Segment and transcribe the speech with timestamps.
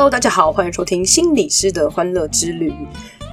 [0.00, 2.72] Hello，大家好，欢迎收听心理师的欢乐之旅。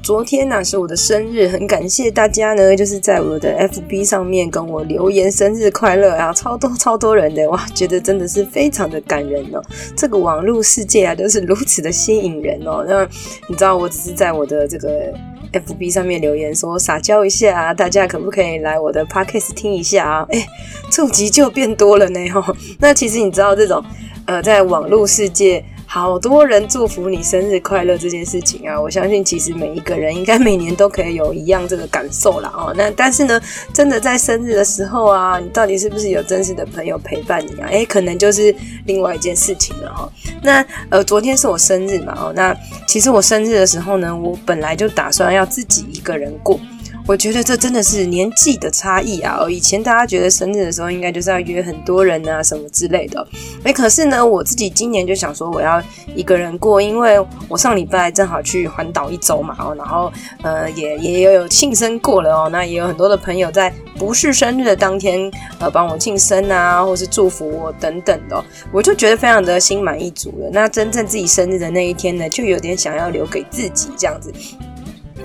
[0.03, 9.63] 昨天呢、是我的生日，很感谢大家呢，就是在我的 FB 上面跟我留言生日快乐啊，超多超多人的哇，觉得真的是非常的感人哦。
[9.95, 12.83] 这个网络世界啊，都是如此的吸引人哦。
[12.85, 13.07] 那
[13.47, 15.13] 你知道，我只是在我的这个
[15.53, 20.27] FB 上面留言说撒娇一下啊，大家可不可以来我的 Podcast 听一下啊？
[20.31, 20.45] 哎，
[20.91, 22.29] 触及就变多了呢。
[22.31, 23.81] 吼，那其实你知道这种
[24.25, 25.63] 呃，在网络世界。
[25.99, 32.73] 好多人祝福你生日快乐这件事情啊，我相信其实每一个人应该每年都可以有一样这个感受啦哦。
[32.77, 33.41] 那但是呢，
[33.73, 37.67] 真的在生日的时候啊，你到底是不是有真实的朋友陪伴你啊？
[37.69, 40.09] 诶，可能就是另外一件事情了哈。
[40.41, 42.55] 那呃，昨天是我生日嘛哦，那
[42.87, 46.59] 其实我生日的时候呢，我本来就打算要自己一个人过。
[47.07, 49.39] 我觉得这真的是年纪的差异啊！
[49.49, 53.25] 以前大家觉得生日的时候应该就是要约很多人啊，什么之类的。
[53.63, 55.81] 诶，可是呢，我自己今年就想说我要
[56.13, 70.49] 一个人过，因为我上礼拜正好去环岛一周嘛，哦，然后呃也也有有庆生过了哦，那也有很多的朋友在不是生日的当天呃帮我庆生啊，或是祝福我等等的，我就觉得非常的心满意足了。
[70.51, 74.29] 那真正自己生日的那一天呢，就有点想要留给自己这样子。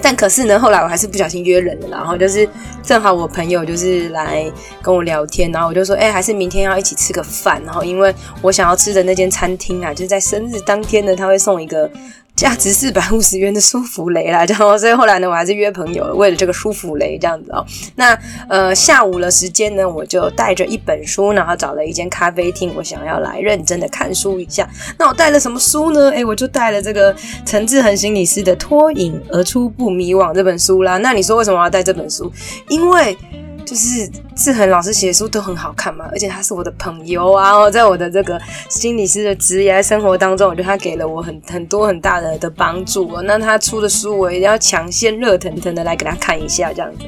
[0.03, 2.49] 但可是呢，后来我还是不小心约人了，然后就是
[2.83, 4.51] 正好我朋友就是来
[4.83, 11.89] 跟我聊天，然后我就说，哎、还是明天要一起吃个饭，然后因为我想要吃的那间餐厅啊，就是在生日当天呢，他会送一个。
[12.35, 17.65] 价值四百五十元的舒芙蕾啦，这样，所以后来呢，我还是约朋友，为了这个舒芙蕾这样子哦。
[17.97, 24.69] 那呃，下午的时间呢，我就带着一本书，然后找了一间咖啡厅，我想要来认真的看书一下。
[24.99, 26.11] 那我带了什么书呢？
[26.11, 30.99] 诶，我就带了这个陈志恒心理师的《脱颖而出不迷惘》这本书啦。
[30.99, 32.33] 那你说为什么要带这本书？
[32.69, 33.17] 因为。
[33.65, 43.23] 就是志恒老师写的书都很好看嘛，而且他是我的朋友啊，在我的这个心理师的职业生活当中，我觉得他给了我很很多很大的的帮助哦。
[43.23, 47.05] 那他出的书，我一定要抢先热腾腾的来给他看一下，这样子。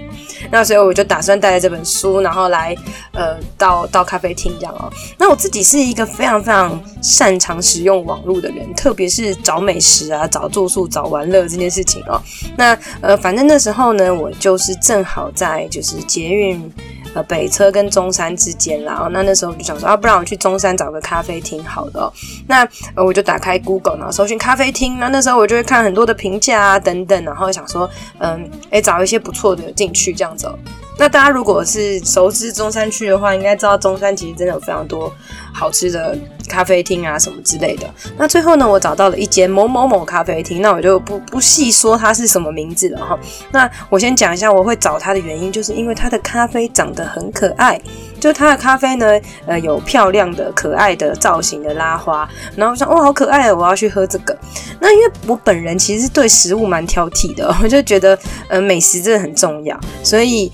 [0.51, 2.77] 那所以我就打算带着这本书，然后来
[3.13, 4.93] 呃到到咖啡厅这样哦。
[5.19, 12.21] 那我自己是一个非常非常擅长使用网络的人，特别是找美食啊、找住宿、找玩乐这件事情哦。
[12.57, 16.71] 那呃，反正那时候呢，我就是正好在就是捷运。
[17.15, 22.13] 呃，北车跟中山之间，然后那那时候我就想说，啊，不然我去中山找个咖啡厅好的。
[22.49, 24.99] 那，我就打开 Google，然后搜寻咖啡厅。
[24.99, 27.89] 那那时候我就会看很多的评价啊等等，然后想说，
[28.19, 30.51] 嗯，哎，找一些不错的进去这样子。
[30.97, 35.13] 那大家如果是熟知中山区的话，应该知道中山其实真的有非常多
[35.55, 37.89] 好吃的咖啡厅啊什么之类的。
[38.19, 43.19] 那最后呢，我找到了一间某某某咖啡厅，那我就不不细说它是什么名字了哈。
[43.53, 47.81] 那我先讲一下我会找它的原因，就是因为它的咖啡长得很可爱，
[48.19, 54.37] 就它的咖啡呢，呃，有漂亮的可爱的造型的拉花，然后我想哇，好可爱哦，我要去喝这个。
[54.81, 60.51] 那因为我本人其实对食物蛮挑剔的， 我就觉得呃美食真的很重要，所以。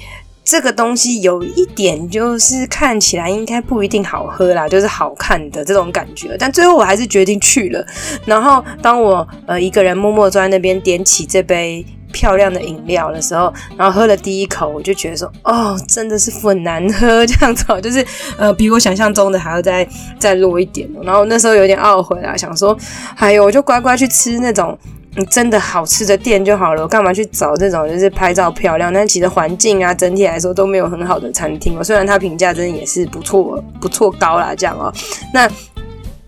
[0.50, 6.36] 这个东西有一点就是看起来应该不一定好喝啦，就是好看的这种感觉。
[6.40, 7.86] 但最后我还是决定去了。
[8.24, 18.04] 然后当我呃一个人默默坐在那边点起这杯漂亮的饮料的时候，然后喝了第一口，我就觉得说，哦，真的是很难喝这样子，就是
[18.36, 19.86] 呃比我想象中的还要再
[20.18, 20.90] 再弱一点。
[21.04, 22.76] 然后那时候有点懊悔啦，想说，
[23.14, 24.76] 哎呦，我就乖乖去吃那种。
[25.16, 31.82] 你真的好吃的店就好了，我干嘛去找这种就是拍照漂亮，但其实环境啊整体来说都没有很好的餐厅哦。
[31.82, 34.92] 虽然它评价真的也是不错，不错高啦这样哦。
[35.34, 35.48] 那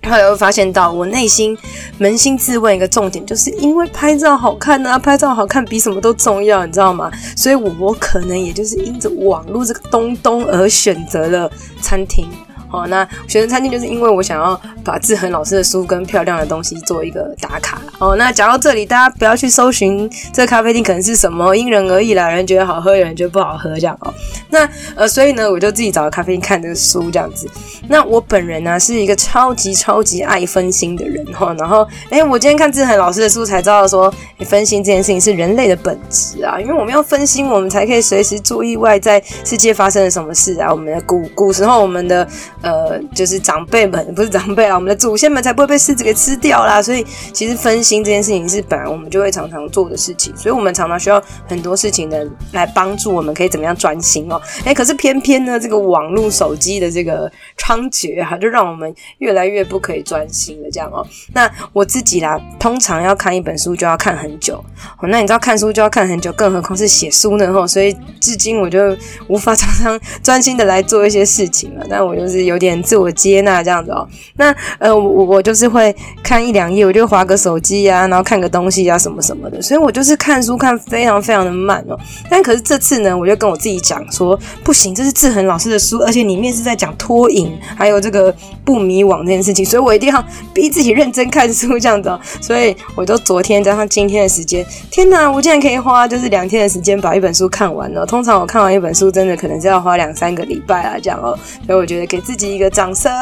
[0.05, 1.57] 后来又发现到，我内心
[2.01, 7.09] 扪心自问一个重点，就是因为拍照好看啊，拍照好看比什么都重要，你知道吗？
[7.37, 11.49] 所以我可能也就是因着网络这个东东而选择了
[11.81, 12.29] 餐厅。
[12.73, 17.81] 哦，那选择餐厅就是因为我想要把志恒老师的书跟漂亮的东西做一个打卡。
[17.99, 24.13] 哦，那讲到这里，大家不要去搜寻这咖啡厅可能是什么，因人而异啦，有人觉得好喝，有人觉得不好喝，这样哦。
[24.51, 27.49] 那呃，所以呢，我就自己找个咖啡厅看这个书这样子。
[27.89, 31.55] 那我本人呢是一个超级超级爱分心的人哈。
[31.59, 34.13] 然后，诶，我今天看志恒老师的书才知道说，
[34.47, 40.73] 分心这件事情是人类的本质啊，因为我们要分心，我们才可以随时注意外在世界发生了什么事啊。
[40.73, 42.27] 我们的古古时候，我们的
[42.63, 46.81] 呃，就是长辈们不是长辈啊，我们的祖先们才不会被狮子给吃掉啦。
[46.81, 54.41] 所以其实分心这件事情是本来我们就会常常做的事情，所以我们常常需要很多事情的来帮助我们可以怎么样专心哦。
[54.65, 61.07] 哎，可是偏偏呢，这个网络手机的这个猖獗啊，就让我们越来越不可以专心了这样哦。
[61.33, 64.57] 那我自己啦，通常要看一本书就要看很久
[64.99, 65.09] 哦。
[65.09, 67.53] 那你知道看书就要看很久，更何况是写书呢？
[67.53, 68.97] 吼，所以至今我就
[69.29, 71.85] 无法常常专心的来做一些事情了。
[71.91, 74.07] 但我就是有有点自我接纳这样子哦。
[74.37, 79.61] 那呃，我我就是会看一两页，我就划个手机啊，然后看个东西啊什么什么的。
[79.61, 81.99] 所以我就是看书看非常非常的慢哦。
[82.31, 88.35] 但可是这次呢，我就跟我自己讲说，不行，这是志恒老师的书，而且里面是在讲脱瘾，还有这个
[88.65, 92.21] 不迷惘这件事情，所以我一定要逼自己认真看书这样子哦。
[92.41, 98.05] 所以我都昨天加上今天的时间，天哪，我竟然可以花就是两天的时间把一本书看完了。
[98.05, 101.39] 通常我看完一本书，真的可能是要花两三个礼拜啊这样哦。
[101.67, 103.13] 所以我觉得给自己一个掌声。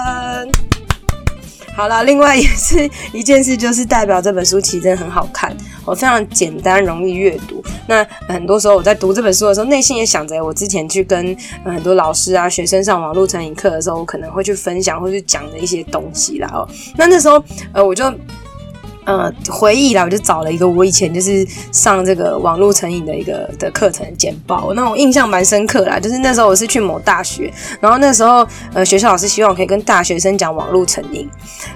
[1.77, 7.63] 好啦，另外也是一件事，就是代表这本书其实真的很好看，我非常简单容易阅读。
[7.87, 11.35] 那很多时候我在读这本书的时候，内心也想着我之前去跟
[11.65, 16.69] 很多老师啊、学生上网络成瘾课的时候，我可能会去分享或是讲的一些东西啦哦。
[16.97, 17.43] 那那时候
[17.73, 18.13] 呃，我就。
[19.05, 25.99] 呃，回忆啦，我就找了一个我以前就是上这个网络成瘾的一个的课程简报，那我印象蛮深刻啦。
[25.99, 31.29] 就是那时候我是去某大学，然后那时候呃学校老师希望我可以跟大学生讲网络成瘾，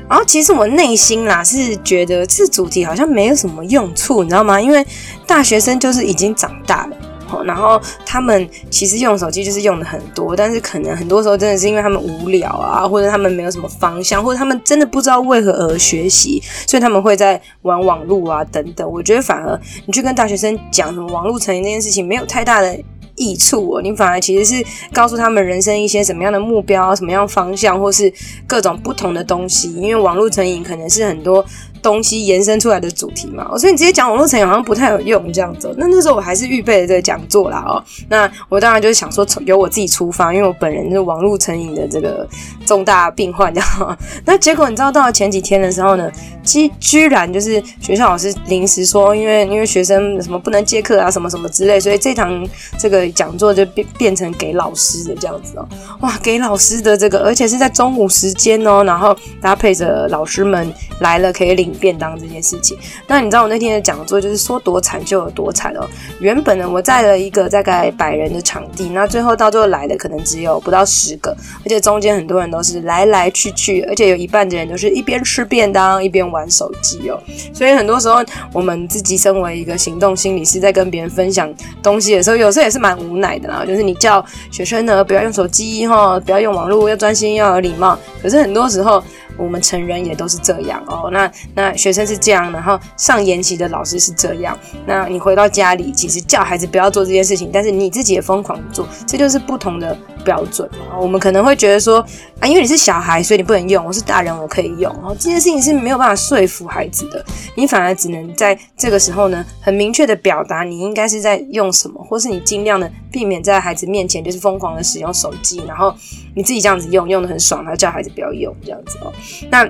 [0.08, 4.60] 然后其实我内心啦是觉得这主题好像没有什么用处，你知道吗？
[4.60, 4.86] 因为
[5.26, 6.96] 大学生就是已经长大了。
[7.44, 18.88] 然后他们其实用手机就是用的很多，但是可能很多时候真的是因为他们无聊啊，或者他们没有什么方向，或者他们真的不知道为何而学习，所以他们会在玩网络啊等等。
[18.90, 22.78] 我觉得反而你去跟大学生讲什么网络成瘾这件事情，没有太大的
[23.16, 23.82] 益处哦。
[23.82, 28.12] 你反而其实是告诉他们人生一些什么样的目标、什么样方向，或是
[28.46, 29.72] 各种不同的东西。
[29.74, 31.44] 因为网络成瘾可能是很多。
[31.84, 35.72] 东西延伸出来的主题嘛，所以你直接讲网络成瘾好像不太有用这样子。
[35.76, 37.84] 那那时候我还是预备了这个讲座啦哦。
[38.08, 42.26] 那我当然就是想说从由我自己出发，因为我本人是网络成瘾的这个
[42.64, 43.98] 重大病患这样。
[44.24, 46.10] 那结果你知道到了前几天的时候呢，
[46.42, 52.48] 居居然就是学校老师临时说，因为因为学生什么不能接课啊什么什么之类，所以这堂
[52.78, 55.68] 这个讲座就变变成给老师的这样子哦。
[56.00, 61.73] 哇，给老师的这个，而且是在中午时间哦，然后搭配着老师们来了可以领。
[61.74, 65.88] 便当这件事情，那你知道我那天的讲座就是说多惨就有多惨哦。
[66.20, 77.20] 原本呢，我在了一个大概百人的场地，那最后到最后来的可能只有不到十个，而且中间很多人都是来来去去，而且有一半的人都是一边吃便当一边玩手机哦。
[77.52, 83.64] 所以很多时候我们自己身为一个行动心理师，在跟别人分享东西的时候，有时候也是蛮无奈的啦。
[83.66, 87.98] 就是你叫学生呢不要用手机哈，不要用网络，要专心，要有礼貌。
[88.22, 89.02] 可是很多时候。
[89.36, 100.68] 我们成人也都是这样哦，那那那学生是这样，然后上研习的老师是这样，那你回到家里，其实叫孩子不要做这件事情，但是你自己也疯狂做，这就是不同的标准。
[101.00, 102.04] 我们可能会觉得说
[102.38, 104.92] 啊，因为你是小孩，所以你不能用，我是大人，我可以用。
[104.92, 107.24] 然后这件事情是没有办法说服孩子的，
[107.54, 115.94] 你反而只能在这个时候呢，很明确的表达你应该是在用什么，或是你尽量的避免在孩子面前就是疯狂的使用手机，然后
[116.34, 119.10] 你自己这样子用，用的很爽，然后叫孩子不要用这样子哦。
[119.50, 119.66] 那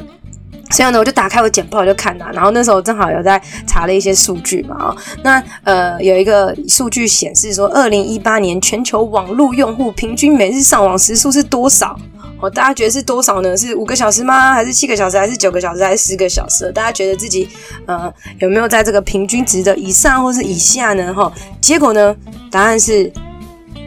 [0.74, 11.96] 所以呢，我就打开我简报就看了，然后那时候正好有在查了一些数据嘛，哦，那呃有一个数据显示说，二零一八年全球网络用户平均每日上网时数是多少？
[12.40, 13.56] 哦，大家觉得是多少呢？
[13.56, 14.52] 是五个小时吗？
[14.52, 15.16] 还是七个小时？
[15.16, 15.84] 还是九个小时？
[15.84, 16.72] 还是十个小时？
[16.72, 17.48] 大家觉得自己
[17.86, 21.14] 呃有没有在这个平均值的以上或是以下呢？
[21.14, 22.14] 哈，结果呢，
[22.50, 23.10] 答案是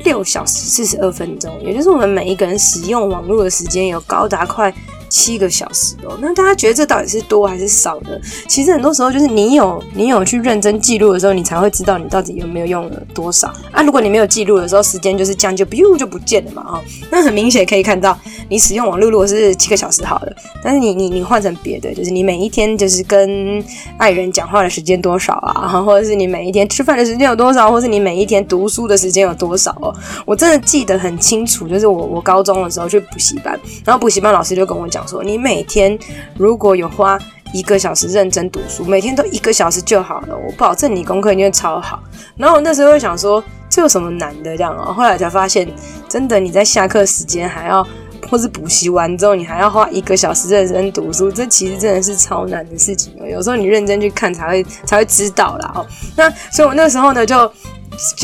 [0.05, 4.73] 六小时四十二分钟，也就是我们每一个人使用网络的时间有高达快。
[5.09, 8.09] 七个小时哦，那大家觉得这到底是多还是少呢？
[8.47, 13.81] 其实很多时候就是你有你有去认真记录的时候，你才会知道你到底有没有用了多少啊。
[13.81, 16.81] 如果你没有记录的时候，时间就是这样就咻就不见了嘛啊。
[17.09, 18.17] 那很明显可以看到，
[18.49, 23.63] 你使用网络如果是七个小时好了，但是你你你换成别的，就是你每一天就是跟
[23.97, 29.95] 爱人讲话的时间多少啊，或者是你每一天吃饭的时间有多少，或是你每一天读书的时间有多少哦。
[30.25, 34.96] 我真的记得很清楚，就是我我高中的时候去补习班，然后补习班老师就跟我讲。
[35.05, 35.97] 说你每天
[36.37, 37.19] 如果有花
[37.53, 42.01] 一个小时认真读书，每天都一个小时就好了，我保证你功课一定会超好。
[42.35, 44.91] 然后我那时候会想说，这有什么难的这样啊？
[44.91, 45.67] 后来才发现，
[46.09, 47.87] 真的你在下课时间还要，
[48.29, 53.13] 或是补习完之后你还要花一个小时认真读书，这其实真的是超难的事情。
[53.29, 55.71] 有时候你认真去看才会才会知道啦。
[55.75, 55.87] 哦，
[56.17, 57.51] 那所以我那时候呢就。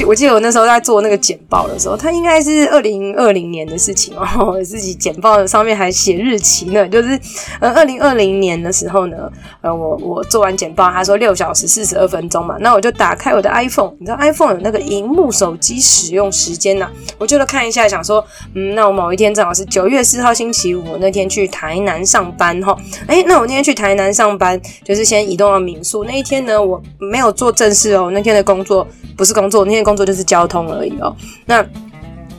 [0.06, 4.54] 我记得我那时候在做那个简报的时候，它应该是二零二零年的事情哦。
[4.54, 7.20] 我自己简报上面还写日期呢，就是
[7.60, 16.88] 呃二零二零年的时候呢，呃我我做完简报，他说六小时四十二分钟嘛，那我就打开我的 iPhone，你知道 iPhone 有那个荧幕手机使用时间呐、
[17.18, 22.78] 我就看一下，想说嗯，那我某一天正好是九月四号星期五，那天去台南上班哈，
[23.08, 28.88] 哎、那我那天去台南上班，就是先移动到民宿，那一天呢，我没有做正事哦，那天的工作
[29.18, 29.63] 不是工作。
[29.66, 31.16] 那天工作就是交通而已哦。
[31.46, 31.66] 那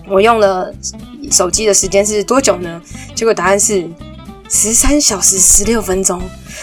[0.08, 0.72] 我用了
[1.30, 2.80] 手机的时间是多久呢？
[3.14, 3.88] 结果答案是
[4.48, 6.20] 十三小时十六分钟，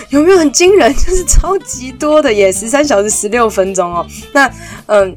[0.09, 0.93] 有没有很惊人？
[0.95, 2.51] 就是超级多的耶！
[2.51, 4.05] 十三小时十六分钟哦。
[4.31, 4.49] 那
[4.85, 5.15] 嗯，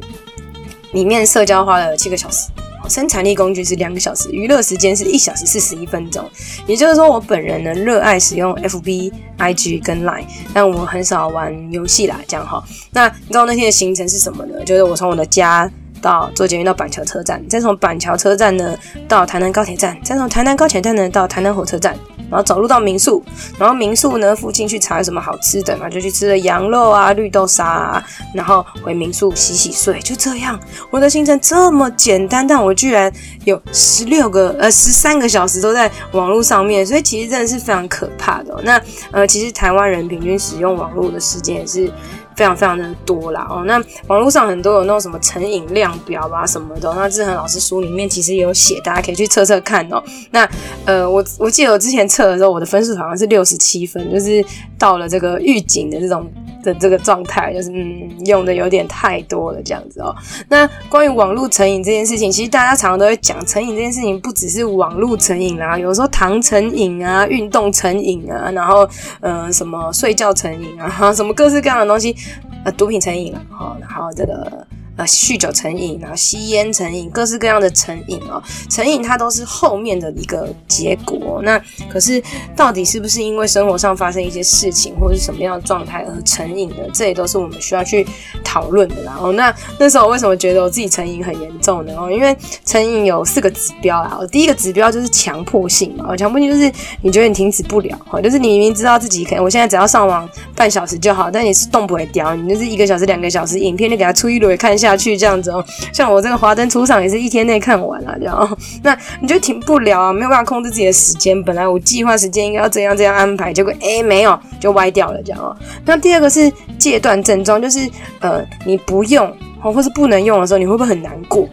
[0.92, 2.48] 里面社交花了七个小时，
[2.88, 6.24] 生产力工具是两个小时，娱乐时间是一小时四十一分钟。
[6.66, 12.62] 也就是说，我本人呢热爱使用 FB、IG 跟 Line，但我很少玩游戏啦，这样哈。
[12.92, 14.64] 那你知道那天的行程是什么呢？
[14.64, 15.70] 就是我从我的家
[16.04, 18.76] 到坐捷运到板桥车站，再从板桥车站呢
[19.08, 21.96] 到台南高铁站，再从台南高铁站呢到台南火车站。
[22.30, 23.22] 然后走路到民宿，
[23.58, 30.58] 然后民宿呢附近去查有什么好吃的，然后就去吃了羊肉啊、绿豆沙啊，然后回民宿洗洗睡，就这样。
[30.90, 33.12] 我的行程这么简单，但我居然
[33.44, 38.58] 有十六个呃十三个小时都在网络上面，所以其实真的是非常可怕的。
[38.64, 38.80] 那
[39.12, 41.92] 呃，其实台湾人平均使用网络的时间也是。
[42.36, 50.02] 非常非常的多啦哦，那网络上很多有那种什么成瘾量表啊什么的，那志恒老师书里面其实也有写，大家可以去测测看哦。
[50.30, 50.48] 那
[50.84, 54.44] 呃，我我记得我之前测的时候，我的分数好像是六十七分，就是
[54.78, 56.28] 到了这个预警的这种
[56.64, 60.12] 的这个状态，就是嗯用的有点太多了这样子哦。
[60.48, 68.88] 那关于网络成瘾这件事情，其实大家常常都会讲成瘾这件事情，不只是网络成瘾啦，有时候糖成瘾啊，运动成瘾啊，然后
[69.20, 72.16] 嗯什么睡觉成瘾啊， 什么各式各样的东西。
[72.64, 74.66] 呃，毒品成瘾了，哈，然后这个。
[74.96, 78.40] 呃，酗酒成瘾，然后吸烟成瘾，各式各样的成瘾哦。
[78.70, 81.40] 成瘾它都是后面的一个结果。
[81.42, 81.60] 那
[81.90, 82.22] 可是
[82.54, 86.88] 到底是不是因为生活上发生一些事情，或者是什么样的状态而成瘾的？
[86.92, 88.06] 这也都是我们需要去
[88.44, 89.02] 讨论的。
[89.02, 91.92] 然后，那那时候我为什么觉得我自己成瘾很严重呢？
[91.98, 94.20] 哦，因为成瘾有四个指标啊。
[94.30, 96.16] 第一个指标就是强迫性嘛。
[96.16, 96.70] 强迫性就是
[97.02, 104.78] 你觉得你停止不了，哈，就是你明明知道自己可以，我现在只要上网半小时就好，但你是动不会掉，你就是一个小时、两个小时，影片就给他出一轮看。
[104.84, 108.56] 下去这样子哦，像我这个华灯初上也是一天内看完了，这样哦。
[108.84, 111.42] 那你就停不了啊，没有办法控制自己的时间。
[111.42, 115.56] 本来我计划时间应该要这样这样安排，结果哎没有，就歪掉了这样哦。
[115.84, 121.48] 那第二个是戒断症状，就是呃你不用或是不能用的时候，你会不会很难过？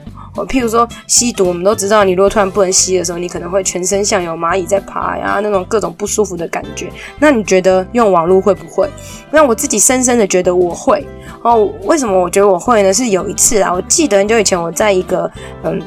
[0.47, 6.89] 譬如说吸毒，我们都知道，你如果突然不能吸的时候，你可能会全身像有蚂蚁在爬呀，那种各种不舒服的感觉。
[7.19, 8.89] 那你觉得用网络会不会？
[9.29, 11.05] 那我自己深深的觉得我会。
[11.43, 12.93] 哦，为什么我觉得我会呢？
[12.93, 15.29] 是有一次啊，我记得很久以前我在一个
[15.63, 15.81] 嗯。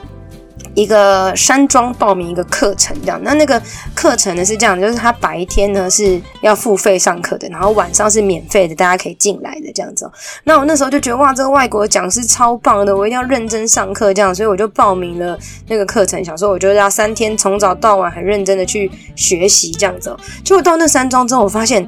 [0.75, 3.61] 一个山庄报名一个课程，这样，那那个
[3.95, 10.11] 课程呢是这样，就是他白天呢是要付费上课的，然后晚上是免费的，大家可以进来的这样子。
[10.45, 15.39] 那我那时候就觉得哇，这个外国讲师超棒的，我一定要认真上课这样，所以我就报名了
[15.69, 20.17] 那个课程，想说我就要三天从早到晚很认真的去学习这样子。
[20.45, 21.87] 结果到那山庄之后，我发现。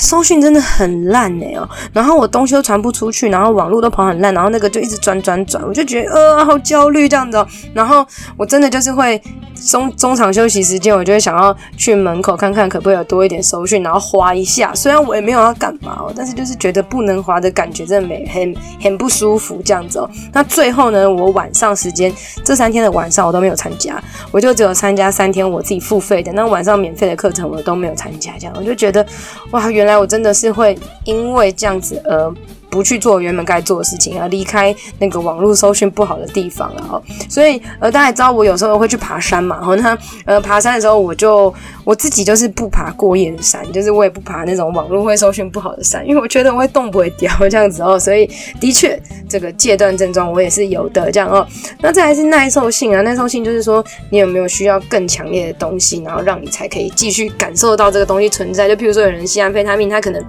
[0.00, 9.20] 收讯真的很烂哎哦，然后我东西都传不出去，然后网络都跑很烂，然后那个就一直转转转，我就觉得呃好焦虑这样子哦，然后我真的就是会
[9.68, 20.08] 中中场休息时间，我就会想要去门口看看可不可以有多一点收讯，然后滑一下，虽然我也没有要干嘛哦，但是就是觉得不能滑的感觉真的没很很不舒服这样子哦。
[20.32, 22.12] 那最后呢，我晚上时间
[22.44, 24.00] 这三天的晚上我都没有参加，
[24.30, 29.04] 我就只有参加三天我自己付费的，那晚上免费的课程我都没有参加，这样我就觉得
[29.50, 29.98] 哇原来。
[29.98, 32.34] 我真的是会因为这样子而
[32.70, 37.02] 不去做原本该做的事情，而离开那个网络搜寻不好的地方了哈。
[37.28, 41.52] 所以呃，大家也知道我有时候会去爬山嘛，然后呢，呃，爬山的时候我就
[41.84, 47.98] 我自己就是不爬过夜的山，就是我也不爬那种网络会搜寻不好的山，因为我觉得我会动不会掉这样子哦。
[47.98, 48.28] 所以
[48.60, 51.46] 的确，这个戒断症状我也是有的这样哦。
[51.80, 58.68] 那再来是耐受性啊，耐受性就是说你有没有需要更强烈的东西，然后让你才可以继续感受到这个东西存在。
[58.68, 60.22] 就譬如说有人吸安非他命，他可能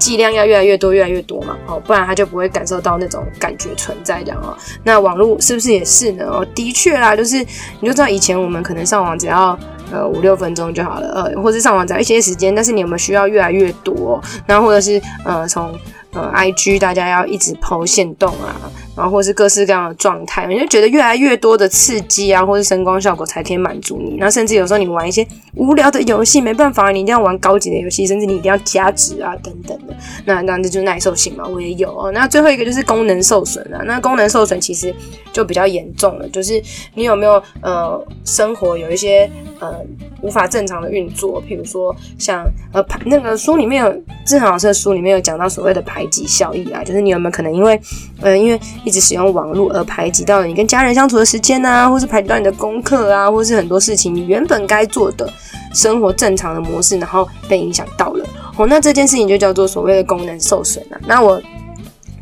[0.00, 1.80] 剂量要越来越多，越来越多嘛，哦。
[1.86, 4.56] 不然他就不会感受到那种感觉存在这样哦。
[4.82, 6.24] 那网络是不是也是呢？
[6.26, 7.36] 哦，的确啦，就是
[7.80, 9.56] 你就知道以前我们可能上网只要
[9.92, 14.20] 呃五六分钟就好了，呃，或是上网只要一些时间，但是你有没有需要越来越多？
[14.46, 15.78] 那或者是呃从
[16.12, 18.56] 呃 IG 大家要一直抛线动啊，
[18.96, 24.16] 然后或是各式各样的状态，你就觉得越来越多的刺激啊，或是声光效果才可以满足你。
[24.18, 29.94] 那甚至有时候你玩一些无聊的游戏，没办法，你一定要玩高级的游戏，甚至你一定要加值啊等等的。
[30.24, 32.10] 那那这就是耐受性嘛，我也有哦。
[32.12, 33.80] 那最后一个就是功能受损啊。
[33.84, 34.94] 那功能受损其实
[35.32, 36.60] 就比较严重了，就是
[36.94, 39.30] 你有没有呃生活有一些
[39.60, 39.74] 呃
[40.20, 47.80] 无法正常的运作，譬如说像呃排那个书里面有志恒老师的书里面有讲到所谓的排挤效益啊，就是你有没有可能因为
[48.20, 55.30] 呃因为一直使用网络而排挤到你跟家人相处的时间啊，或是排挤到你的功课啊，或是很多事情你原本该做的
[55.72, 58.24] 生活正常的模式，然后被影响到了
[58.56, 60.98] 哦，那这件事情就叫做所谓的功能受损啊。
[61.06, 61.40] 那我。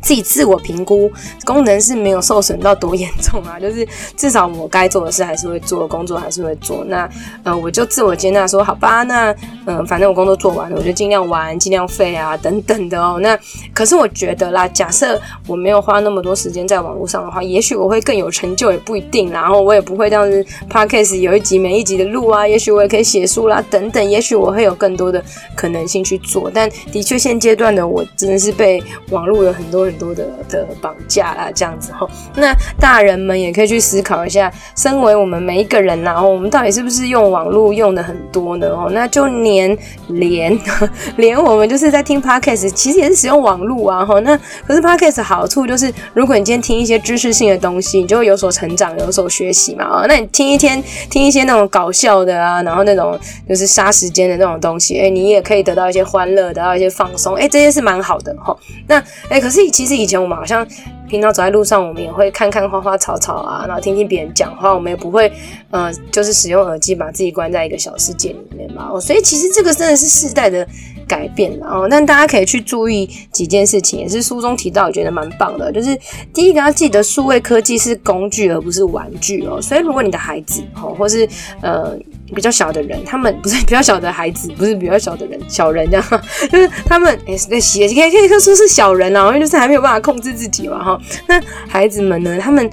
[0.01, 1.11] 自己自我评估
[1.45, 6.83] 功能是没有受损到多严重啊， 就是至少我该做的事还是会做，工作还是会做。
[6.85, 7.09] 那
[7.43, 13.19] 呃，我就自我接纳说，好吧，那嗯、反正我工作做完了，我就尽量玩，尽量废啊，等等的哦。
[13.21, 13.37] 那
[13.73, 19.29] 可是我觉得啦，假设我没有花那么多时间在网络上的话，也许我会更有成就，也不一定。
[19.31, 22.47] 然后我也不会这样子，Podcast 有一集没一集的录啊。
[22.47, 24.09] 也许我也可以写书啦，等等。
[24.09, 25.23] 也许我会有更多的
[25.55, 26.49] 可能性去做。
[26.53, 29.88] 但的确，现阶段的我真的是被网络有很多。
[29.89, 32.07] 很多的的绑架啦，这样子齁。
[32.35, 38.67] 那大人们也可以去思考一下，身为我们每一个人，然后我们到底是不是用网络用的很多呢？
[38.67, 39.75] 哦，那就连
[40.09, 40.57] 连
[41.17, 44.05] 连我们就是在听 podcast，其实也是使用网络啊。
[44.05, 49.85] 齁，那可是 podcast 好处就是，如果你今天听一些知识性的东西，你就会有所成长，有所学习嘛。
[49.85, 58.55] 啊，那你听一天听一些那种搞笑的啊，然后那种就是杀时间的那种东西，哎，你也可以得到一些欢乐，得到一些放松，哎，这些是蛮好的齁。
[58.87, 59.78] 那哎，可是以。
[59.79, 60.67] 其实以前我们好像
[61.07, 65.31] 平常走在路上，我们也会看看花花草草啊，然后听听别人讲话，我们也不会
[65.71, 68.89] 呃，就是使用耳机把自己关在一个小世界里面嘛。
[68.91, 70.67] 哦，所以其实这个真的是世代的
[71.07, 71.87] 改变了哦。
[71.89, 75.71] 那大家可以去注意几件事情，也是书中提到，我觉得蛮棒的。
[75.71, 75.97] 就是
[76.33, 79.61] 第一个要记得，数位科技是工具而不是玩具哦。
[79.61, 81.25] 所以如果你的孩子哦，或是
[81.61, 81.97] 呃。
[82.33, 86.21] 比较小的人，他们不是比较小的孩子，不是比较小的人， 小人这样，
[86.51, 90.99] 就是他们哎，那也可以可以说是小人啊，因为就是还没有办法控制自己嘛哈。
[91.27, 92.69] 那孩子们呢，他们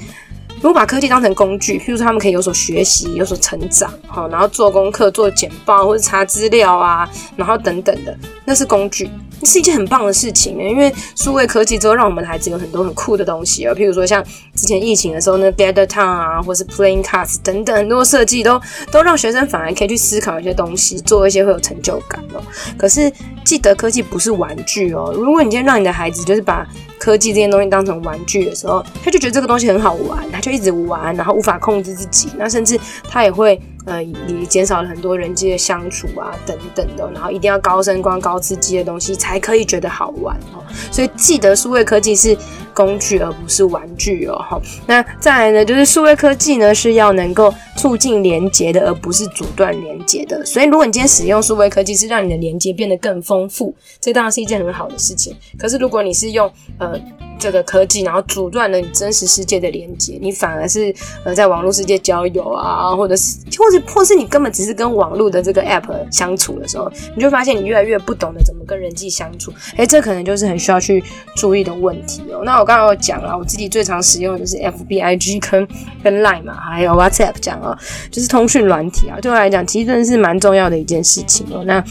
[0.56, 9.10] 如果把科技当成工具，譬如说他们可以有所学习，有所成长，哈，然后做功课、做简报或者查资料啊，然后等等的，那是工具。
[9.44, 14.24] 是一件很棒的事情，因为数位科技之后，让我们的孩子有很多很酷的东西啊，譬如说像
[14.54, 22.42] 之前疫情的时候呢，Gather Town 啊，或是 Playing Cards 等等很多设计，都都让学生反而可以去思考一些东西，做一些会有成就感哦。
[22.78, 23.12] 可是
[23.44, 26.66] 记得科技不是玩具哦，如果你今天让你的孩子就是把
[26.98, 33.60] 科技这些东西当成玩具的时候，他就觉得这个东西很好玩，他就一直玩，然后无法控制自己，那甚至他也会。
[33.86, 40.62] 呃，也减少了很多人际的相处啊，等等的，然后一定要高声光、高刺激的东西才可以觉得好玩哦。
[40.90, 42.36] 所以记得，数位科技是
[42.74, 44.34] 工具而不是玩具哦。
[44.38, 50.44] 哈，那再来呢，就是数位科技呢是要能够促进连接的，而不是阻断连接的。
[50.44, 55.36] 所以，如果你今天使用数位科技是让你的连接变得更丰富，这当然是一件很好的事情。
[55.56, 57.00] 可是，如果你是用呃。
[57.38, 60.94] 这个科技，然后阻断了你真实世界的连接，你反而是
[61.24, 71.02] 呃在网络世界交友啊，或者是或者或是你根本只是跟网络的这个 app 相处的时候，你就发现你越来越不懂得怎么跟人际相处，诶，这可能就是很需要去
[71.36, 72.42] 注意的问题哦。
[72.44, 75.68] 那我刚刚有讲了，我自己最常使用的就是 FB、IG 跟
[76.02, 77.76] 跟 Line 嘛，还有 WhatsApp 讲哦，
[78.10, 81.62] 就是通讯软体啊，对我来讲其实真的是蛮重要的一件事情哦。
[81.64, 81.84] 那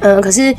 [0.00, 0.54] 嗯、可是。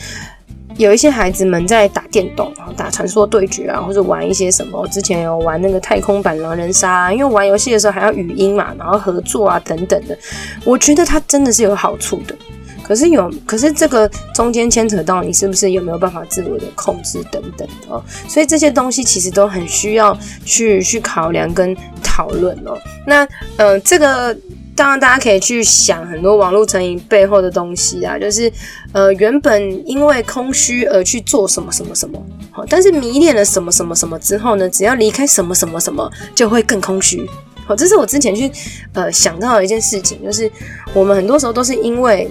[0.77, 4.85] 有一些孩子们在打电动，打传说对决啊，或者玩一些什么。
[4.89, 10.17] 之前有玩那个太空版狼人杀啊，因为玩游戏的时候还要语音嘛，然后合作啊等等的。
[10.65, 12.35] 我觉得它真的是有好处的，
[12.83, 18.03] 可是有，可是这个中间牵扯到你是不是有没有办法自我的控制等等的哦。
[18.27, 22.77] 所以这些东西其实都很需要去去考量跟讨论哦。
[23.07, 23.25] 那
[23.57, 24.35] 呃，这个。
[24.75, 28.51] 当然，大家可以去想很多网络成瘾背后的东西啊，就是
[28.91, 37.25] 呃，原本因为空虚而去做什么什么什么，好，但是迷恋了什么什么什么之后呢，只要离开什么什么什么，就会更空虚。
[37.65, 38.51] 好，这是我之前去
[38.93, 40.51] 呃想到的一件事情，就是
[40.93, 42.29] 我们很多时候都是因为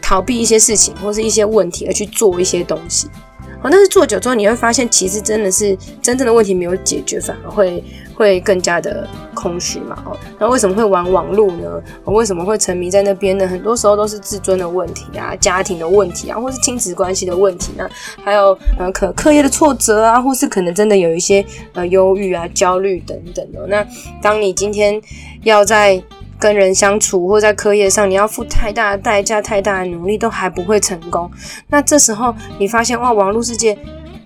[0.00, 3.08] 逃避一些事情或是一些问题而去做一些东西。
[3.70, 7.82] 但是做久之后，你会发现，其实真的是真正的问题没有解决，反而会
[8.14, 10.02] 会更加的空虚嘛。
[10.04, 11.82] 哦，那为什么会玩网络呢？
[12.04, 13.46] 为什么会沉迷在那边呢？
[13.46, 17.88] 很多时候都是自尊的问题啊，家庭的问题啊，或是亲子关系的问题呢，
[18.22, 23.66] 还有呃，可课业的挫折啊，或是可能真的有一些呃忧郁啊、焦虑等等的。
[23.66, 23.86] 那
[24.22, 25.00] 当你今天
[25.42, 26.02] 要在
[26.38, 31.30] 跟人相处，或在课业上，你要付太大的代价、太大的努力，都还不会成功。
[31.68, 33.76] 那这时候你发现哇，网络世界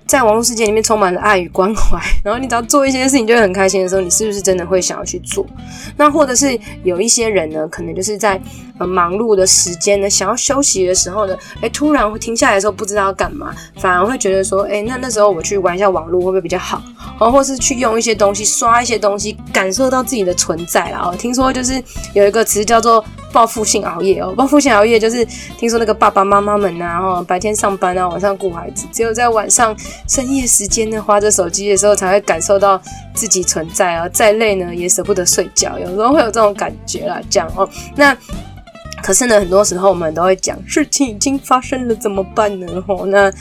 [0.08, 5.46] 在网络世界里面充满了爱与关怀， 然后你只要做一些事情就会很开心的时候，你是不是真的会想要去做？
[5.98, 8.40] 那或者是有一些人呢，可能就是在
[8.78, 16.82] 呃忙碌的时间呢，想要休息的时候呢，诶，突然会停下来的时候不知道要干嘛，反而会觉得说，诶，那那时候我去玩一下网络会不会比较好？
[17.20, 21.02] 哦，或是去用一些东西刷一些东西，感受到自己的存在啦。
[21.04, 21.82] 哦，听说就是
[22.14, 25.24] 有一个词叫做报复性熬夜哦，报复性熬夜就是
[25.58, 29.76] 听说那个爸爸妈妈们呐，哦，白天上班啊，晚上顾孩子，只有在晚上
[30.08, 32.80] 深夜时间呢，花着手机的时候才会感受到
[33.14, 38.16] 自己存在啊，再累呢也舍不得睡觉，有时候会有这种感觉啦，这样哦，那。
[39.02, 42.66] 可是呢，很多时候我们都会讲，事情已经发生了怎么办呢？
[42.86, 43.32] 吼，那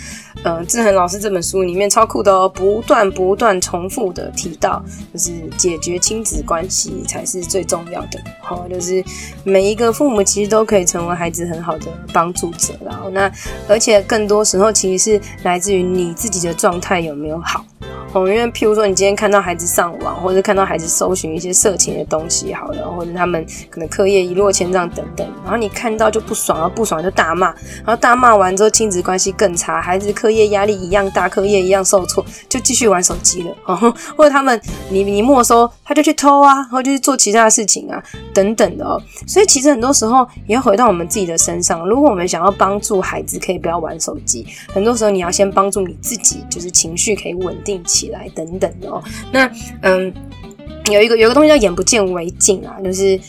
[0.44, 8.20] 呃，志恒老师这本书里面超酷的哦，不断不断重复的提到，就是解决亲子关系才是最重要的。
[8.42, 9.04] 吼，就是
[9.44, 12.74] 每一个父母其实都可以成为孩子很好的帮助者。
[12.86, 13.30] 然后，那
[13.68, 17.66] 而且更多时候其实是来自于你自己的状态有没有好。
[18.14, 33.76] 哦，因为譬如说，你今天看到孩子上网，或者看到孩子搜寻一些色情的东西，好了，或者他们可能课业一落千丈等等，然后你看到就不爽，然后不爽就大骂，然后大骂完之后，亲子关系更差，孩子课业压力一样大，课业一样受挫，就继续玩手机了，哦，
[34.18, 38.02] 或者他们你你没收，他就去偷啊，然后就去做其他的事情啊，
[38.34, 38.98] 等等的哦。
[39.28, 47.98] 所以其实很多时候也要回到我们自己的身上，如果我们想要帮助孩子可以不要玩手机，很多时候你要先帮助你自己，就是情绪可以稳定起来。
[47.98, 50.14] 起来等等的哦，那嗯，
[50.92, 53.20] 有一个有一个东西叫眼不见为净啊，就是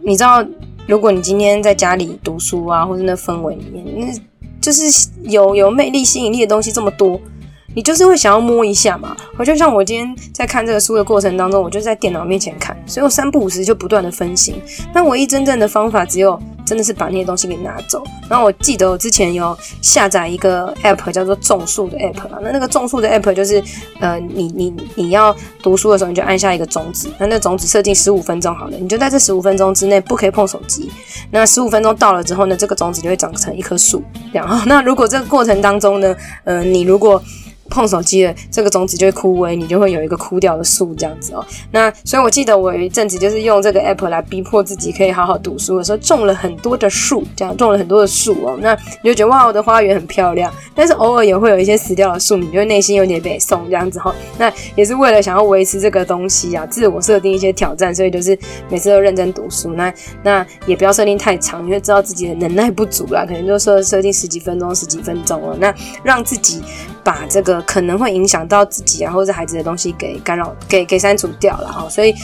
[0.00, 0.42] 你知道，
[0.88, 4.20] 如果你今天在家里读书啊，或者那氛围里面，那
[4.58, 7.20] 就是有有魅力、吸引力的东西这么多，
[7.74, 9.16] 你就是会想要摸一下嘛。
[9.36, 14.60] 我就像我今天在看这个书的过程当中，我就在电脑面前看，所以我三不五时就不断的分心。
[14.92, 16.40] 那唯一真正的方法只有。
[16.68, 18.04] 真的是把那些东西给拿走。
[18.28, 23.64] 然后我记得我之前有下载一个 app 叫做种树的 app 啊，那那个种树的 app 就是，
[24.00, 30.90] 呃，你你你要读书的时候，你就按下一个种子，那那种子设定十五分钟好了，你就在这十五分钟之内不可以碰手机。
[31.30, 34.02] 那十五分钟到了之后呢，这个种子就会长成一棵树。
[34.30, 37.22] 然后，那如果这个过程当中呢，呃，你如果
[37.68, 41.44] 碰手机了，这个种子就会枯萎，你就会有一个枯掉的树这样子哦。
[41.70, 48.58] 那所以我记得我有一阵子就是用这个 app 来逼迫自己可以好好读书的时候，种了很多的树，这样种了很多的树哦。
[48.60, 50.52] 那你就觉得哇，我的花园很漂亮。
[50.74, 54.14] 但是偶尔也会有一些死掉的树，你就会内心有点被送这样子哈。
[54.38, 58.38] 那也是为了想要维持这个东西啊，自我设定一些挑战，所以就是
[58.70, 59.72] 每次都认真读书。
[59.74, 65.56] 那那也不要设定太长，你会知道自己的能耐不足啦，可能就设设定十几分钟、十几分钟了。
[65.58, 66.62] 那让自己
[67.04, 67.58] 把这个。
[67.68, 71.86] 可能会影响到自己啊，或者孩子的东西给干扰、给给删除掉了哈。
[71.88, 72.14] 所以，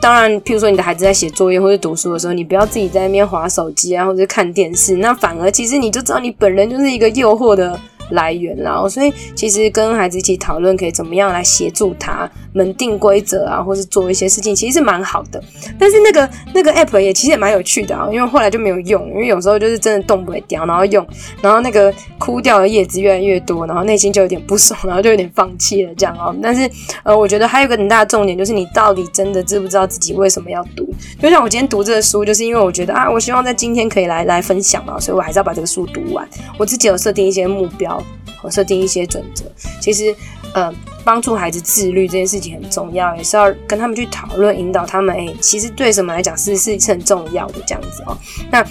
[0.00, 7.78] 当然，譬如说你的孩子在写作业或者读书的时候，你不要自己在那边划手机啊，或者看电视，那反而其实你就知道你本人就是一个诱惑的
[8.10, 8.86] 来源啦。
[8.88, 12.30] 所以，其实跟孩子一起讨论可以怎么样来协助他。
[12.52, 15.40] 们定规则啊，或是做一些事情，其实是蛮好的。
[15.78, 21.06] 但是那个那个 app 也其实也蛮有趣的啊，因为后来就没有用，因为有时候就是真的动不了掉，然后用，
[21.40, 26.34] 然后那个枯掉的叶子越来越多，然后内心就有点不爽，然后就有点放弃了这样哦。
[26.42, 26.68] 但是
[27.04, 30.92] 呃，我觉得还有一个很大的重点就是你到底真的知不知道自己为什么要读？
[31.22, 36.28] 就像我今天读这个书，就是因为我觉得啊，我希望在今天可以来来分享嘛，所以我还是要把这个书读完。
[36.58, 37.99] 我自己有设定一些目标，
[38.42, 39.44] 我设定一些准则。
[39.80, 40.14] 其实
[40.54, 40.72] 呃。
[41.02, 45.16] 帮助孩子自律这件事情很重要，也是要跟他们去讨论，引导他们。
[45.16, 48.16] 哎，其实对什么来讲是是很重要的这样子哦。
[48.52, 48.62] 那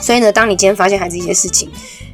[0.00, 1.70] 所以呢，当你今天发现孩子一些事情，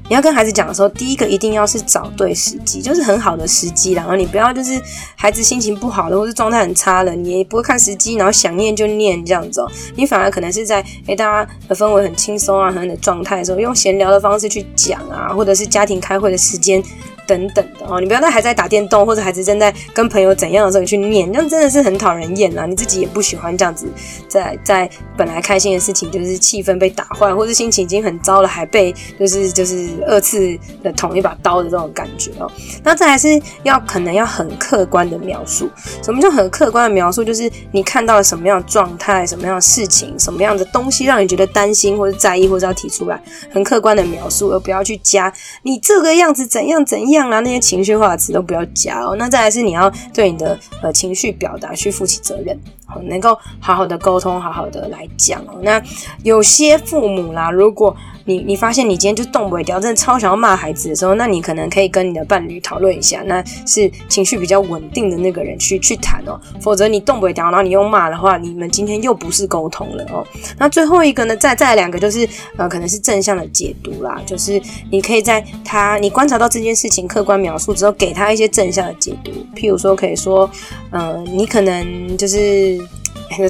[0.09, 3.93] 你要跟孩子讲的时候，第一个一定要是找对时机，就是很好的时机。
[3.93, 4.81] 然后你不要就是
[5.17, 9.71] 孩子心情不好了，或是状态很差了，你也不会看时机，然后想念就念这样子哦。
[9.97, 16.83] 你反而可能是在哎大家的氛围很轻松啊，很的状态的时候，用闲聊的方式去讲啊，或者是家庭开会的时间。
[17.27, 22.67] 等等的哦，你不要在还在打电动或者孩子正在跟朋友怎样的时候你去念，那真的是很讨人厌啊！
[22.67, 23.87] 你自己也不喜欢这样子
[24.29, 32.51] 在，在在本来开心的事情就是气氛被打坏，或者心情已经很糟了，还被就是就是二次的捅一把刀的这种感觉哦。
[32.83, 35.71] 那这还是要可能要很客观的描述，
[36.03, 37.23] 什么叫很客观的描述？
[37.23, 45.33] 就是你看到了什么样的状态，什么样的事情，什么样的东西让你觉得担心或者在意，或者要提出来，很客观的描述，而不要去加
[45.63, 47.12] 你这个样子怎样怎样。
[47.13, 49.17] 样啊，那些情绪化的词都不要加哦。
[49.17, 55.59] 那再来是你要对你的呃情绪表达去负起责任，好，能够好好的沟通，好好的来讲哦。
[55.63, 55.83] 那
[56.23, 66.41] 有些父母啦，如果你你发现你今天就动不了，真的超想要骂孩子的时候，那你可能可以跟你的伴侣讨论一下，那是情绪比较稳定的那个人去去谈哦。
[66.61, 70.27] 否则你动不了，然后你又骂的话，你们今天又不是沟通了哦。
[70.59, 80.49] 那最后一个呢，再再两个就是呃，可能是正向的解读啦，就是你可以在他你观察到这件事情客观描述之后，给他一些正向的解读，譬如说可以说，
[80.91, 82.81] 呃，你可能就是。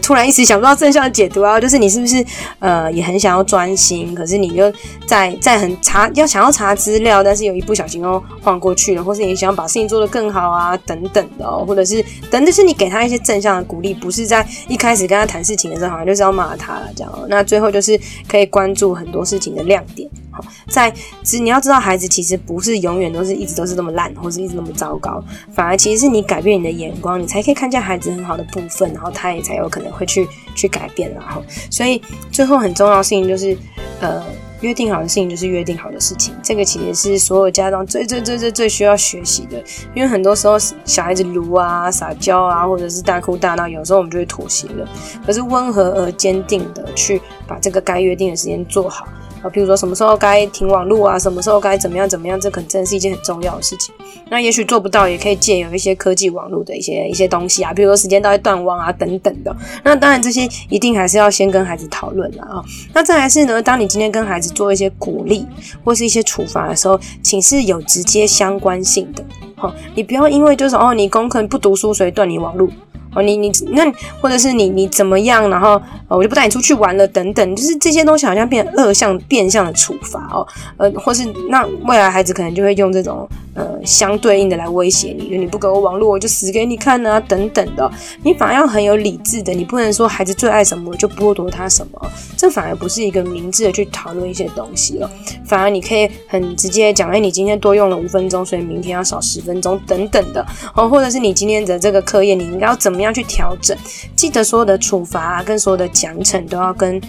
[0.03, 2.25] 突然一时想不到正向的解读啊，就是你是不是
[2.59, 4.73] 呃也很想要专心，可是你又
[5.07, 17.12] 在在很查要想要查资料，但是有一不小心又晃过去了，或是你想要把事情做得更好啊等等的哦，或者是等等是你给他一些正向的鼓励，不是在一开始跟他谈事情的时候好像就是要骂他了这样。
[17.29, 20.09] 那最后就是可以关注很多事情的亮点。
[20.33, 20.90] 好，在
[21.23, 33.57] 其实你要知道，孩子其实不是永远都是一直都是那么烂，或是一直那么糟糕，反而其实是你改变你的眼光，你才可以看见孩子很好的部分，然后他也才有可能会去去改变，然后，所以最后很重要的事情就是，
[34.01, 34.25] 呃，
[34.62, 39.62] 约定好的事情就是约定好的事情，这个其实是所有家长最最最最最需要学习的，
[39.95, 44.88] 因为很多时候小孩子撸啊、撒娇啊，或者是大哭大闹，有时候我们就会妥协了，
[45.27, 49.07] 可是温和而坚定的去把这个该约定的时间做好。
[49.42, 53.94] 啊，比如说什么时候该停网络啊，什么时候该怎么样怎么样，这可能真的是一件很重要的事情。
[54.31, 59.55] 那也许做不到，也可以借由一些科技网络的一些一些东西啊，比如说时间到底断网啊等等的。
[59.83, 62.64] 那当然这些一定还是要先跟孩子讨论了啊。
[62.94, 65.46] 那再来是呢，当你今天跟孩子做一些鼓励
[65.85, 69.24] 或是一些处罚的时候，请是有直接相关性的。
[69.57, 72.68] 好，你不要因为就是哦，你功课不读书，所以断你网络。
[73.14, 73.85] 哦，你你那
[74.20, 80.46] 或者是你你怎么样，然后呃我就不带你出去玩了等等，就是这些东西好像变恶向变相的处罚哦，
[80.79, 87.90] 呃，或是那未来孩子可能就会用这种呃相对应的来威胁你，就你不给我网络，我就死给你看啊等等的。
[88.22, 95.11] 你反而要很有理智的，你不能说孩子最爱什么就剥夺他什么，这反而不是一个明智的去讨论一些东西了。
[95.44, 100.42] 反而你可以很直接讲，哎，你今天多用了五分钟，所以明天要少十分钟等等的
[100.75, 103.02] 哦，或者是你今天的这个课业你应该要怎么。
[103.03, 103.77] 怎样去调整？
[104.15, 107.01] 记得所有的处罚啊，跟所有的奖惩都要跟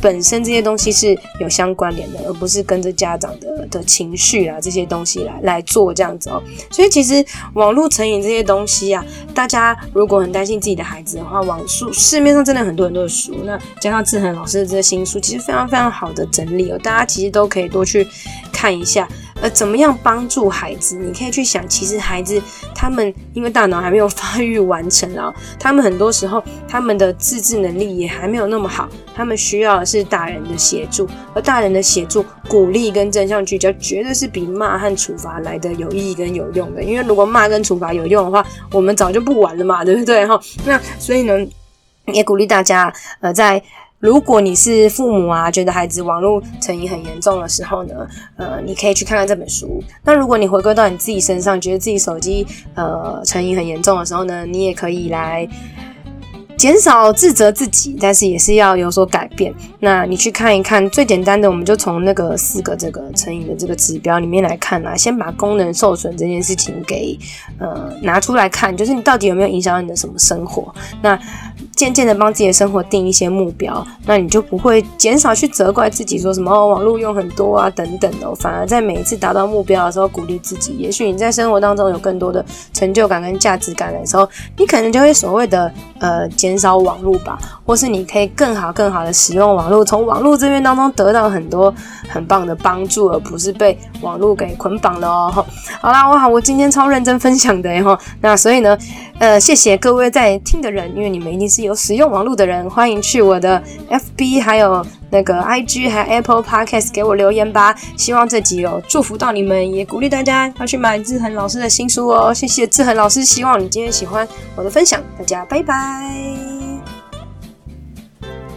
[0.00, 6.42] 本身这些东西是有相关联的，而不是跟着家长的的情绪啊这些东西来来做这样子哦。
[6.70, 9.04] 所以其实网络成瘾这些东西啊，
[9.34, 18.06] 大家如果很担心自己的孩子的话，网书市面上真的很多很多的书，那加上志恒老师的这些新书，其实非常非常好的整理哦，大家其实都可以多去
[18.50, 19.06] 看一下。
[19.40, 20.96] 呃，怎么样帮助孩子？
[20.96, 22.40] 你可以去想，其实孩子
[22.74, 36.82] 他们因为大脑还没有发育完成啊，他们很多时候他们的自制能力也还没有那么好，他们需要的是大人的协助，而大人的协助、鼓励跟正向聚焦，绝对是比骂和处罚来的有意义跟有用的。
[36.82, 40.24] 因为如果骂跟处罚有用的话，我们早就不玩了嘛，对不对？
[40.26, 41.34] 哈，那所以呢，
[42.06, 43.62] 也鼓励大家，呃，在。
[44.04, 49.82] 如果你是父母啊，觉得孩子网络成瘾很严重的时候呢，呃，你可以去看看这本书。
[50.04, 55.48] 那如果你回归到你自己身上，觉得自己手机呃成瘾很严重的时候呢，你也可以来。
[56.56, 59.52] 减少自责自己，但是也是要有所改变。
[59.80, 64.96] 那你去看一看，最简单的，我们就从那个四个这个成瘾的这个指标里面来看啊。
[64.96, 67.18] 先把功能受损这件事情给
[67.58, 70.72] 呃拿出来看，就是你到底有没有影响到你的什么生活？
[71.02, 71.18] 那
[71.74, 78.32] 渐渐的帮自己的生活定一些目标，那你就不会减少去责怪自己，说什么哦，网络用很多啊等等的。
[78.36, 80.74] 反而在每一次达到目标的时候，鼓励自己。
[80.74, 86.28] 也许你在生活当中有更多的成就感跟价值感的时候，你可能就会所谓的呃。
[86.44, 91.74] 减少网络吧，或是你可以更好、更好的使用网络，从网络这边当中得到很多
[92.06, 95.46] 很棒的帮助，而不是被网络给捆绑了哦。
[95.80, 97.98] 好啦，我好，我今天超认真分享的哈。
[98.20, 98.76] 那所以呢，
[99.20, 107.74] 呃，谢谢各位在听的人，因为你们一定是有使用网络的人，欢迎去我的 FB 还有那个 IG 还有 Apple Podcast 给我留言吧。
[107.96, 112.34] 希望这集有祝福到你们，也鼓励大家要去买志恒老师的新书哦。
[112.34, 116.10] 谢谢志恒老师，希望你今天喜欢我的分享，大家拜拜。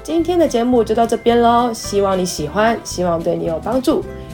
[0.04, 4.04] 今天的节目就到这边喽，希望你喜欢，希望对你有帮助，